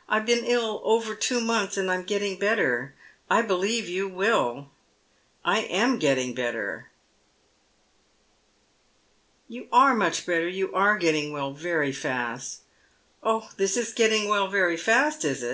[0.08, 2.94] "I've been ill over two months, and I'm getting better—
[3.30, 4.66] I believe you wiU.
[5.46, 6.90] I am getting better.""
[9.48, 12.58] You are much better— you are getting well very fast."
[13.24, 15.46] •Oh, this is getting well very fast, is it?